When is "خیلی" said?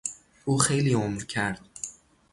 0.57-0.93